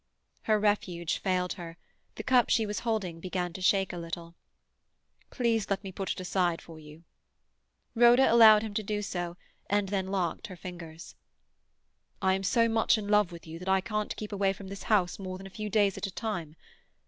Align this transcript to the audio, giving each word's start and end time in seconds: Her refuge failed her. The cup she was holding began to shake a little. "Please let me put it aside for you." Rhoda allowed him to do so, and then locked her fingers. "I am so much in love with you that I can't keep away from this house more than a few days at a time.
Her 0.49 0.57
refuge 0.59 1.19
failed 1.19 1.53
her. 1.53 1.77
The 2.15 2.23
cup 2.23 2.49
she 2.49 2.65
was 2.65 2.79
holding 2.79 3.19
began 3.19 3.53
to 3.53 3.61
shake 3.61 3.93
a 3.93 3.99
little. 3.99 4.33
"Please 5.29 5.69
let 5.69 5.83
me 5.83 5.91
put 5.91 6.09
it 6.11 6.19
aside 6.19 6.59
for 6.59 6.79
you." 6.79 7.03
Rhoda 7.93 8.27
allowed 8.33 8.63
him 8.63 8.73
to 8.73 8.81
do 8.81 9.03
so, 9.03 9.37
and 9.69 9.89
then 9.89 10.07
locked 10.07 10.47
her 10.47 10.55
fingers. 10.57 11.13
"I 12.19 12.33
am 12.33 12.41
so 12.41 12.67
much 12.67 12.97
in 12.97 13.09
love 13.09 13.31
with 13.31 13.45
you 13.45 13.59
that 13.59 13.69
I 13.69 13.79
can't 13.79 14.15
keep 14.15 14.31
away 14.31 14.53
from 14.53 14.69
this 14.69 14.81
house 14.89 15.19
more 15.19 15.37
than 15.37 15.45
a 15.45 15.51
few 15.51 15.69
days 15.69 15.99
at 15.99 16.07
a 16.07 16.11
time. 16.11 16.55